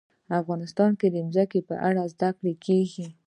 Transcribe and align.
افغانستان 0.39 0.91
کې 0.99 1.07
د 1.11 1.17
ځمکه 1.33 1.59
په 1.69 1.75
اړه 1.87 2.03
زده 2.13 2.29
کړه 2.37 2.53
کېږي. 2.65 3.05